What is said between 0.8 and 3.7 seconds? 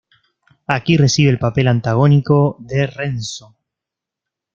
recibe el papel antagónico de Renzo.